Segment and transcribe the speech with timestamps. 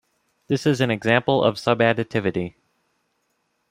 [0.47, 2.55] This is an example of subadditivity.